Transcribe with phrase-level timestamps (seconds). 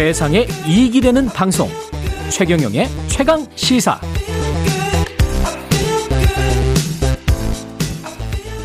[0.00, 1.68] 세상에 이익이 되는 방송
[2.30, 4.00] 최경영의 최강 시사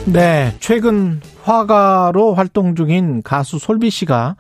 [0.06, 4.38] 네, 최근 화가로 활동 중인 가수 솔비 씨가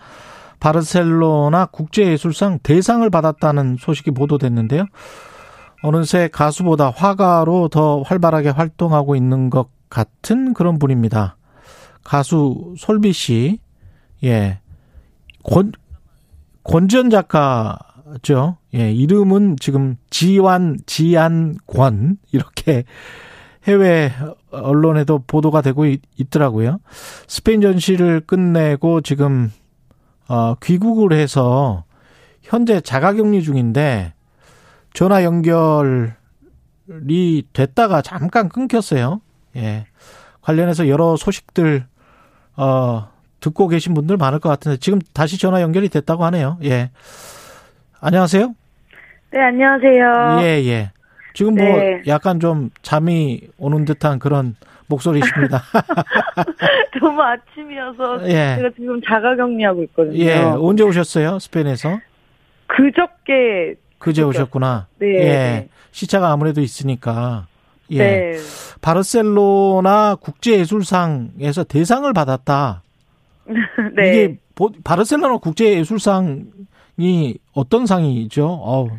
[0.61, 4.85] 바르셀로나 국제예술상 대상을 받았다는 소식이 보도됐는데요.
[5.81, 11.35] 어느새 가수보다 화가로 더 활발하게 활동하고 있는 것 같은 그런 분입니다.
[12.05, 13.59] 가수 솔비 씨,
[14.23, 14.59] 예,
[15.43, 15.73] 권,
[16.65, 18.57] 권지현 작가죠.
[18.73, 22.83] 예, 이름은 지금 지완, 지안권, 이렇게
[23.63, 24.11] 해외
[24.51, 26.79] 언론에도 보도가 되고 있, 더라고요
[27.27, 29.51] 스페인 전시를 끝내고 지금
[30.27, 31.83] 어, 귀국을 해서
[32.41, 34.13] 현재 자가격리 중인데
[34.93, 36.13] 전화 연결이
[37.53, 39.21] 됐다가 잠깐 끊겼어요.
[39.55, 39.87] 예.
[40.41, 41.87] 관련해서 여러 소식들
[42.55, 46.57] 어 듣고 계신 분들 많을 것 같은데 지금 다시 전화 연결이 됐다고 하네요.
[46.63, 46.89] 예.
[47.99, 48.53] 안녕하세요.
[49.31, 50.39] 네, 안녕하세요.
[50.41, 50.91] 예, 예.
[51.33, 52.01] 지금 뭐 네.
[52.07, 54.55] 약간 좀 잠이 오는 듯한 그런
[54.87, 55.63] 목소리십니다.
[57.01, 58.55] 너무 아침이어서 예.
[58.57, 60.17] 제가 지금 자가격리하고 있거든요.
[60.17, 60.39] 예.
[60.39, 61.39] 언제 오셨어요?
[61.39, 61.99] 스페인에서?
[62.67, 64.87] 그저께 그제 오셨구나.
[64.99, 65.07] 네.
[65.07, 65.69] 예.
[65.91, 67.47] 시차가 아무래도 있으니까.
[67.91, 67.97] 예.
[67.97, 68.33] 네.
[68.81, 72.81] 바르셀로나 국제예술상에서 대상을 받았다.
[73.95, 74.09] 네.
[74.09, 74.37] 이게
[74.83, 78.45] 바르셀로나 국제예술상이 어떤 상이죠?
[78.47, 78.89] 어우.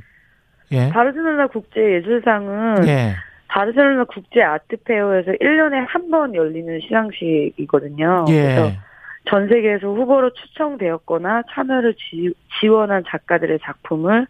[0.73, 0.89] 예.
[0.91, 3.15] 바르셀로나 국제예술상은 예.
[3.49, 8.25] 바르셀로나 국제 아트페어에서 1년에 한 번 열리는 시상식이거든요.
[8.29, 8.43] 예.
[8.43, 8.73] 그래서
[9.29, 14.27] 전 세계에서 후보로 추천되었거나 참여를 지, 지원한 작가들의 작품을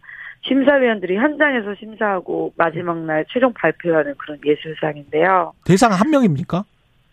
[0.47, 5.53] 심사위원들이 현장에서 심사하고 마지막 날 최종 발표하는 그런 예술상인데요.
[5.65, 6.63] 대상 한 명입니까?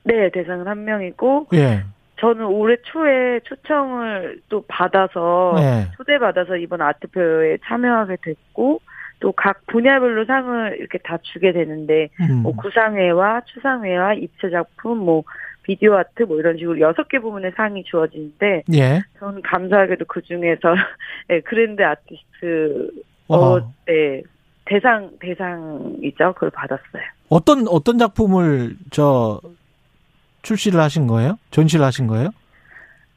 [0.04, 1.82] 네, 대상은 한 명이고 예.
[2.16, 5.90] 저는 올해 초에 초청을 또 받아서 예.
[5.96, 8.80] 초대받아서 이번 아트페어에 참여하게 됐고
[9.20, 12.42] 또 각 분야별로 상을 이렇게 다 주게 되는데 음.
[12.42, 15.24] 뭐 구상회와 추상회와 입체 작품 뭐
[15.62, 19.00] 비디오 아트 뭐 이런 식으로 여섯 개 부문의 상이 주어지는데 예.
[19.18, 20.74] 저는 감사하게도 그 중에서
[21.28, 22.90] 네, Grand Artist
[23.28, 24.22] 어, 네.
[24.66, 26.34] 대상 대상이죠.
[26.34, 27.02] 그걸 받았어요.
[27.30, 29.40] 어떤 어떤 작품을 저
[30.44, 31.38] 출시를 하신 거예요?
[31.50, 32.30] 전시를 하신 거예요?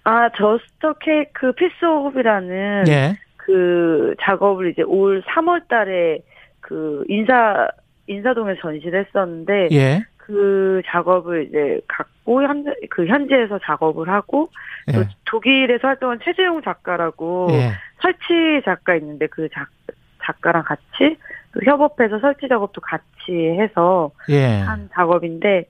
[0.03, 3.17] 아, Just a Cake Piece of라는 예.
[3.35, 6.19] 그 작업을 이제 올 3월 달에
[6.61, 7.67] 그 인사
[8.07, 10.01] 인사동에서 전시를 했었는데 예.
[10.15, 14.49] 그 작업을 이제 갖고 현재 그 현지에서 작업을 하고
[14.87, 14.93] 예.
[14.93, 17.71] 또 독일에서 활동한 최재용 작가라고 예.
[18.01, 19.67] 설치 작가 있는데 그 작,
[20.23, 21.17] 작가랑 같이
[21.53, 24.59] 또 협업해서 설치 작업도 같이 해서 예.
[24.59, 25.65] 한 작업인데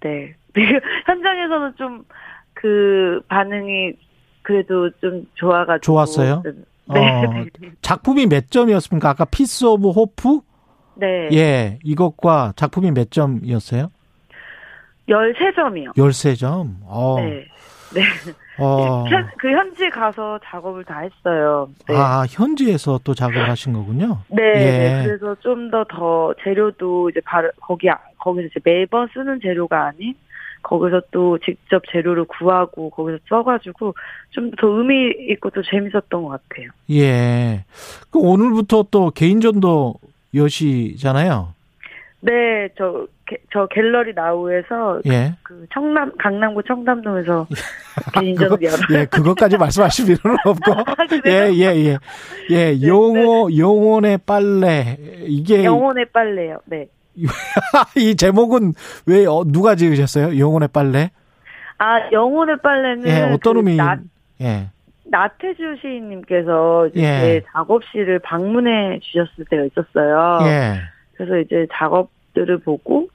[0.00, 0.34] 네
[1.06, 2.04] 현장에서는 좀
[2.62, 3.94] 그 반응이
[4.42, 6.42] 그래도 좀 좋아가지고 좋았어요.
[6.94, 7.24] 네.
[7.24, 7.44] 어,
[7.80, 9.10] 작품이 몇 점이었습니까?
[9.10, 10.40] 아까 Piece of Hope?
[10.94, 11.28] 네.
[11.32, 13.90] 예, 이것과 작품이 몇 점이었어요?
[15.08, 15.94] 13점이요.
[15.96, 16.76] 13점?
[16.84, 17.16] 어.
[17.18, 17.44] 네.
[17.94, 18.02] 네.
[18.58, 19.04] 어.
[19.38, 21.68] 그 현지 가서 작업을 다 했어요.
[21.88, 21.96] 네.
[21.96, 24.18] 아, 현지에서 또 작업을 하신 거군요?
[24.28, 24.42] 네.
[24.42, 24.52] 예.
[24.54, 25.02] 네.
[25.04, 27.88] 그래서 좀 더더 재료도 이제 바로 거기,
[28.18, 30.14] 거기서 이제 매번 쓰는 재료가 아닌
[30.62, 33.94] 거기서 또 직접 재료를 구하고 거기서 써가지고
[34.30, 36.68] 좀 더 의미 있고 또 재밌었던 것 같아요.
[36.90, 37.64] 예.
[38.10, 39.94] 그 오늘부터 또 개인전도
[40.34, 41.54] 여시잖아요.
[42.20, 43.06] 네, 저,
[43.52, 45.34] 저 갤러리 나우에서 예.
[45.42, 47.46] 그 청남 강남구 청담동에서
[48.14, 48.76] 개인전을 열어.
[48.92, 50.72] 예, 그것까지 말씀하실 필요는 없고.
[50.86, 50.94] 아,
[51.26, 51.98] 예, 예, 예.
[52.50, 53.58] 예, 네, 영호 네.
[53.58, 54.96] 영혼의 빨래
[55.26, 56.58] 이게 영혼의 빨래요.
[56.66, 56.86] 네.
[57.96, 58.74] 이 제목은
[59.06, 60.38] 왜 어, 누가 지으셨어요?
[60.38, 61.10] 영혼의 빨래?
[61.78, 63.76] 아, 영혼의 빨래는 예, 어떤 그 의미?
[63.76, 63.98] 나,
[64.40, 64.68] 예.
[65.04, 67.04] 나태주 시인님께서 이제 예.
[67.04, 70.38] 제 작업실을 방문해 주셨을 때가 있었어요.
[70.46, 70.80] 예.
[71.14, 73.08] 그래서 이제 작업들을 보고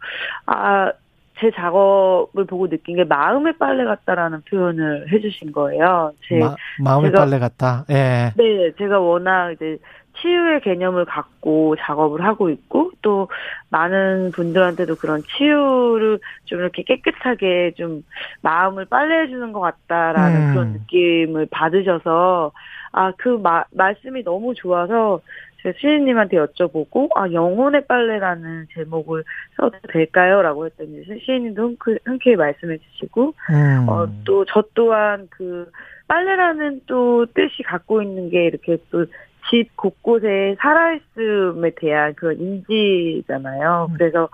[0.45, 0.91] 아,
[1.39, 6.11] 제 작업을 보고 느낀 게 마음의 빨래 같다라는 표현을 해주신 거예요.
[6.27, 6.39] 제
[6.79, 7.85] 마, 음의 빨래 같다.
[7.89, 8.33] 예.
[8.35, 9.77] 네, 제가 워낙 이제
[10.21, 13.27] 치유의 개념을 갖고 작업을 하고 있고 또
[13.69, 18.03] 많은 분들한테도 그런 치유를 좀 이렇게 깨끗하게 좀
[18.41, 20.53] 마음을 빨래해 주는 것 같다라는 음.
[20.53, 22.51] 그런 느낌을 받으셔서
[22.91, 23.41] 아 그
[23.71, 25.21] 말씀이 너무 좋아서
[25.61, 29.23] 제가 시인님한테 여쭤보고 아 영혼의 빨래라는 제목을
[29.55, 33.89] 써도 될까요?라고 했더니 시인님도 흔쾌, 흔쾌히 말씀해 주시고 음.
[33.89, 35.69] 어또 저 또한 그
[36.07, 39.05] 빨래라는 또 뜻이 갖고 있는 게 이렇게 또
[39.49, 43.87] 집 곳곳에 살아있음에 대한 그런 인지잖아요.
[43.91, 43.97] 음.
[43.97, 44.29] 그래서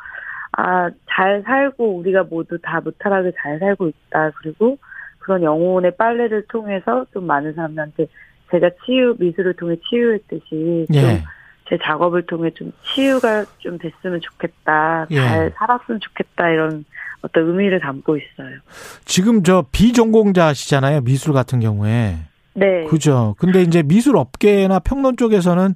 [0.51, 4.31] 아 잘 살고 우리가 모두 다 무탈하게 잘 살고 있다.
[4.41, 4.77] 그리고
[5.19, 8.07] 그런 영혼의 빨래를 통해서 좀 많은 사람들한테
[8.51, 11.23] 제가 치유 미술을 통해 치유했듯이 예.
[11.69, 15.15] 좀제 작업을 통해 좀 치유가 좀 됐으면 좋겠다, 예.
[15.15, 16.83] 잘 살았으면 좋겠다 이런
[17.21, 18.57] 어떤 의미를 담고 있어요.
[19.05, 21.01] 지금 저 비전공자시잖아요.
[21.01, 22.17] 미술 같은 경우에.
[22.55, 23.35] 네, 그죠.
[23.37, 25.73] 근데 이제 미술 업계나 평론 쪽에서는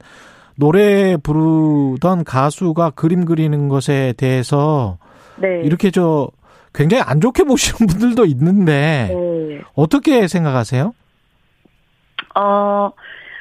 [0.55, 4.97] 노래 부르던 가수가 그림 그리는 것에 대해서
[5.37, 6.29] 네, 이렇게 저
[6.73, 9.61] 굉장히 안 좋게 보시는 분들도 있는데 네.
[9.75, 10.93] 어떻게 생각하세요?
[12.35, 12.91] 어,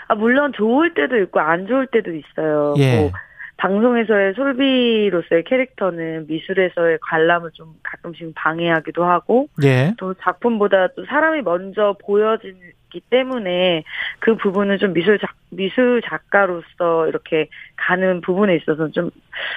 [0.09, 2.75] 아, 물론 좋을 때도 있고 안 좋을 때도 있어요.
[2.79, 3.00] 예.
[3.00, 3.12] 뭐
[3.59, 9.94] 방송에서의 솔비로서의 캐릭터는 미술에서의 관람을 좀 가끔씩 방해하기도 하고 예.
[9.99, 12.38] 또 작품보다 또 사람이 먼저 보여
[12.87, 13.85] 지기 때문에
[14.19, 19.11] 그 부분은 좀 미술 작 미술 작가로서 이렇게 가는 부분에 있어서 좀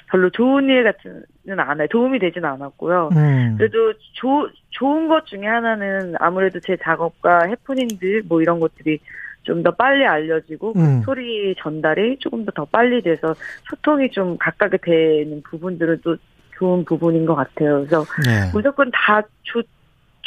[0.10, 1.88] 별로 좋은 일 같지는 않아요.
[1.88, 3.10] 도움이 되지는 않았고요.
[3.16, 3.56] 음.
[3.58, 9.00] 그래도 조, 좋은 것 중에 하나는 아무래도 제 작업과 해프닝들 뭐 이런 것들이
[9.44, 11.02] 좀 더 빨리 알려지고 음.
[11.02, 13.34] 소리 전달이 조금 더 더 빨리 돼서
[13.70, 16.18] 소통이 좀 가깝게 되는 부분들은 또
[16.58, 17.78] 좋은 부분인 것 같아요.
[17.78, 18.52] 그래서 예.
[18.54, 19.64] 무조건 다 좋,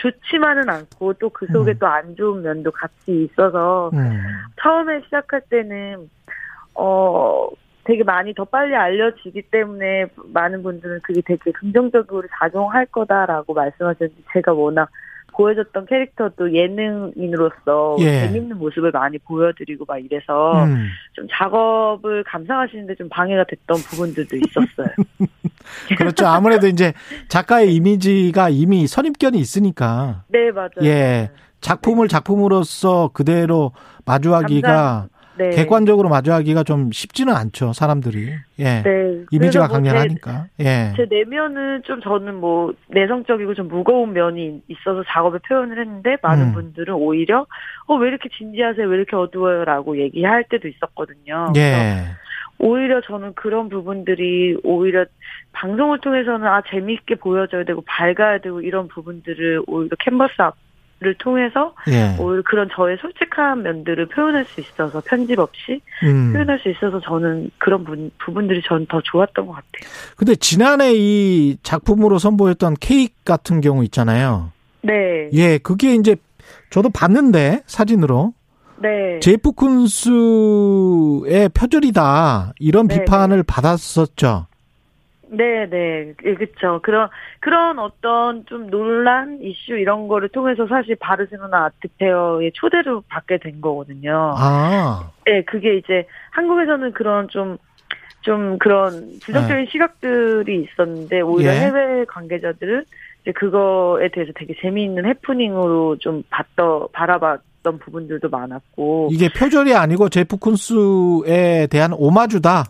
[0.02, 1.78] 좋지만은 않고 또 그 속에 음.
[1.78, 4.22] 또안 좋은 면도 같이 있어서 음.
[4.60, 6.10] 처음에 시작할 때는
[6.74, 7.48] 어
[7.84, 14.52] 되게 많이 더 빨리 알려지기 때문에 많은 분들은 그게 되게 긍정적으로 작용할 거다라고 말씀하셨는데 제가
[14.52, 14.88] 워낙
[15.32, 18.26] 보여줬던 캐릭터도 예능인으로서 예.
[18.26, 20.88] 재밌는 모습을 많이 보여드리고 막 이래서 음.
[21.14, 24.94] 좀 작업을 감상하시는데 좀 방해가 됐던 부분들도 있었어요.
[25.96, 26.26] 그렇죠.
[26.26, 26.92] 아무래도 이제
[27.28, 30.70] 작가의 이미지가 이미 선입견이 있으니까 네 맞아요.
[30.82, 31.30] 예.
[31.60, 33.72] 작품을 작품으로서 그대로
[34.04, 35.48] 마주하기가 네.
[35.50, 37.72] 객관적으로 마주하기가 좀 쉽지는 않죠.
[37.72, 38.28] 사람들이.
[38.58, 38.82] 예.
[38.82, 39.24] 네.
[39.30, 40.46] 이미지가 뭐 제- 강렬하니까.
[40.60, 40.92] 예.
[40.94, 46.52] 제 내면은 좀 저는 뭐 내성적이고 좀 무거운 면이 있어서 작업에 표현을 했는데 많은 음.
[46.52, 47.46] 분들은 오히려
[47.86, 51.52] 어 왜 이렇게 진지하세요 왜 이렇게 어두워요라고 얘기할 때도 있었거든요.
[51.56, 52.04] 예.
[52.62, 55.04] 오히려 저는 그런 부분들이 오히려
[55.50, 62.16] 방송을 통해서는 아 재미있게 보여줘야 되고 밝아야 되고 이런 부분들을 오히려 캔버스 앞을 통해서 예.
[62.22, 66.32] 오히려 그런 저의 솔직한 면들을 표현할 수 있어서 편집 없이 음.
[66.32, 69.90] 표현할 수 있어서 저는 그런 부, 부분들이 저는 더 좋았던 것 같아요.
[70.16, 74.52] 근데 지난해 이 작품으로 선보였던 케이크 같은 경우 있잖아요.
[74.82, 75.30] 네.
[75.32, 76.14] 예, 그게 이제
[76.70, 78.34] 저도 봤는데 사진으로
[78.82, 79.20] 네.
[79.20, 84.46] 제프 쿤스의 표절이다 이런 네, 비판을 받았었죠.
[85.28, 86.12] 네, 네.
[86.16, 86.80] 그렇죠.
[86.82, 87.08] 그런
[87.40, 94.34] 그런 어떤 좀 논란 이슈 이런 거를 통해서 사실 바르셀로나 아트페어의 초대를 받게 된 거거든요.
[94.36, 97.56] 아, 네, 그게 이제 한국에서는 그런 좀,
[98.20, 101.56] 좀 그런 부정적인 시각들이 있었는데, 오히려 네.
[101.56, 101.60] 예.
[101.62, 102.84] 해외 관계자들은
[103.22, 109.08] 이제 그거에 대해서 되게 재미있는 해프닝으로 좀 봤더, 바라봤 던 부분들도 많았고.
[109.12, 112.64] 이게 표절이 아니고 제프 쿤스에 대한 오마주다.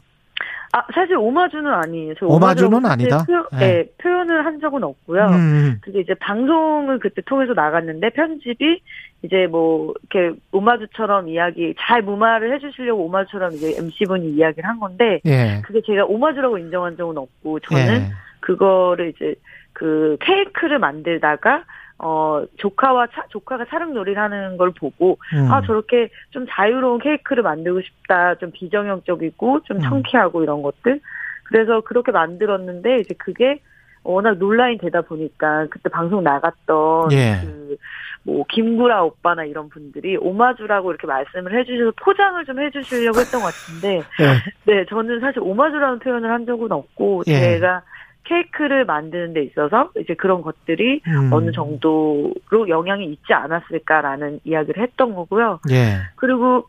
[0.74, 2.14] 아, 사실 오마주는 아니에요.
[2.18, 3.24] 저 오마주는 아니다?
[3.26, 3.58] 표, 네.
[3.58, 5.26] 네, 표현을 한 적은 없고요.
[5.26, 8.80] 음, 그게 이제 방송을 그때 통해서 나갔는데 편집이
[9.22, 15.60] 이제 뭐 이렇게 오마주처럼 이야기 잘 무마를 해주시려고 오마주처럼 이제 MC분이 이야기를 한 건데 예.
[15.62, 18.10] 그게 제가 오마주라고 인정한 적은 없고 저는 예.
[18.40, 19.34] 그거를 이제
[19.74, 21.64] 그 케이크를 만들다가
[22.02, 25.50] 어 조카와 차, 조카가 사릉놀이를 하는 걸 보고 음.
[25.50, 29.82] 아 저렇게 좀 자유로운 케이크를 만들고 싶다 좀 비정형적이고 좀 음.
[29.82, 31.00] 청키하고 이런 것들
[31.44, 33.60] 그래서 그렇게 만들었는데 이제 그게
[34.02, 37.40] 워낙 논란이 되다 보니까 그때 방송 나갔던 예.
[37.42, 37.76] 그
[38.24, 44.02] 뭐 김구라 오빠나 이런 분들이 오마주라고 이렇게 말씀을 해주셔서 포장을 좀 해주시려고 했던 것 같은데
[44.20, 44.72] 예.
[44.72, 47.32] 네 저는 사실 오마주라는 표현을 한 적은 없고 예.
[47.32, 47.82] 제가
[48.24, 51.32] 케이크를 만드는 데 있어서 이제 그런 것들이 음.
[51.32, 55.60] 어느 정도로 영향이 있지 않았을까라는 이야기를 했던 거고요.
[55.70, 55.98] 예.
[56.16, 56.66] 그리고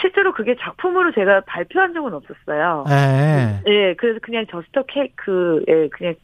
[0.00, 2.84] 실제로 그게 작품으로 제가 발표한 적은 없었어요.
[2.88, 3.60] 예.
[3.66, 6.14] 예, 그래서 그냥 저스터 케이크에 그냥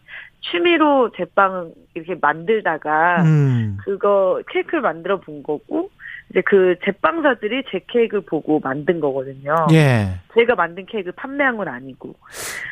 [0.40, 3.76] 취미로 제빵 이렇게 만들다가 음.
[3.84, 5.90] 그거 케이크를 만들어 본 거고
[6.30, 9.54] 이제 그 제빵사들이 제 케이크를 보고 만든 거거든요.
[9.72, 10.20] 예.
[10.34, 12.14] 제가 만든 케이크 판매한 건 아니고.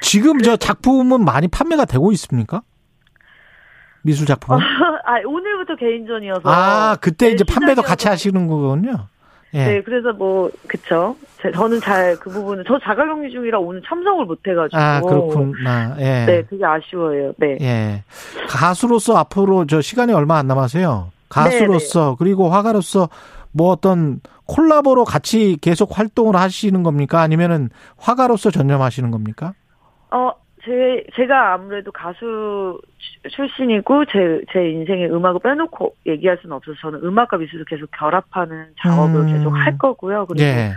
[0.03, 2.63] 지금 저 작품은 많이 판매가 되고 있습니까?
[4.03, 4.61] 미술 작품은?
[5.05, 6.43] 아, 오늘부터 개인전이어서.
[6.45, 8.09] 아, 그때 네, 이제 판매도 같이.
[8.09, 9.09] 하시는 거군요.
[9.55, 9.65] 예.
[9.65, 11.17] 네, 그래서 뭐, 그쵸.
[11.41, 14.77] 제- 저는 잘 그 부분은, 저 자가격리 중이라 오늘 참석을 못 해가지고.
[14.79, 15.97] 아, 그렇구나.
[15.99, 16.25] 예.
[16.27, 17.33] 네, 되게 아쉬워요.
[17.39, 17.57] 네.
[17.61, 18.05] 예.
[18.49, 21.11] 가수로서 앞으로 저 시간이 얼마 안 남았어요.
[21.29, 23.09] 가수로서 네, 그리고 화가로서
[23.57, 27.21] 뭐 어떤 콜라보로 같이 계속 활동을 하시는 겁니까?
[27.21, 29.55] 아니면은 화가로서 전념하시는 겁니까?
[30.11, 30.33] 어,
[30.65, 32.79] 제, 제가 아무래도 가수
[33.31, 39.21] 출신이고, 제, 제 인생의 음악을 빼놓고 얘기할 수는 없어서 저는 음악과 미술을 계속 결합하는 작업을
[39.21, 39.33] 음.
[39.33, 40.27] 계속 할 거고요.
[40.27, 40.73] 그리고 예.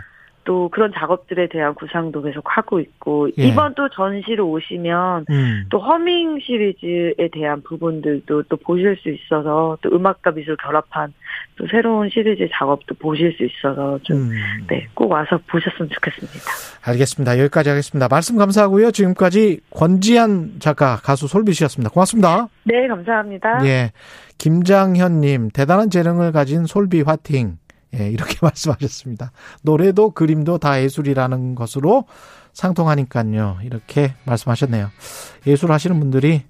[0.50, 3.44] 또 그런 작업들에 대한 구상도 계속 하고 있고, 예.
[3.50, 5.65] 이번 또 전시로 오시면 음.
[5.70, 11.13] 또 허밍 시리즈에 대한 부분들도 또 보실 수 있어서 또 음악과 미술 결합한
[11.56, 14.32] 또 새로운 시리즈 작업도 보실 수 있어서 좀, 음.
[14.68, 16.50] 네, 꼭 와서 보셨으면 좋겠습니다.
[16.84, 17.38] 알겠습니다.
[17.38, 18.08] 여기까지 하겠습니다.
[18.10, 18.89] 말씀 감사하고요.
[18.89, 21.91] 지금까지 권지한 작가, 가수 솔비 씨였습니다.
[21.91, 22.48] 고맙습니다.
[22.63, 23.68] 네, 감사합니다.
[23.68, 23.91] 예.
[24.39, 27.60] 김장현님, 대단한 재능을 가진 솔비 화팅.
[27.98, 29.31] 예, 이렇게 말씀하셨습니다.
[29.62, 32.05] 노래도 그림도 다 예술이라는 것으로
[32.53, 33.60] 상통하니까요.
[33.63, 34.89] 이렇게 말씀하셨네요.
[35.48, 36.43] 예술 하시는 분들이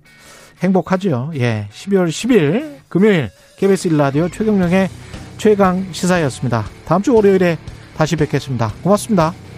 [0.62, 1.32] 행복하죠.
[1.36, 1.68] 예.
[1.72, 4.90] 12월 10일 금요일 KBS 1라디오 최경령의
[5.38, 6.66] 최강 시사였습니다.
[6.86, 7.58] 다음 주 월요일에
[7.96, 8.74] 다시 뵙겠습니다.
[8.84, 9.49] 고맙습니다.